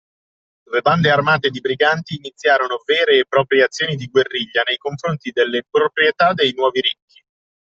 Dove 0.65 0.81
bande 0.81 1.11
armate 1.11 1.51
di 1.51 1.59
briganti 1.59 2.15
iniziarono 2.15 2.81
vere 2.87 3.19
e 3.19 3.27
proprie 3.27 3.65
azioni 3.65 3.93
di 3.95 4.07
guerriglia 4.07 4.63
nei 4.65 4.77
confronti 4.77 5.29
delle 5.31 5.61
proprietà 5.69 6.33
dei 6.33 6.53
nuovi 6.55 6.81
ricchi. 6.81 7.21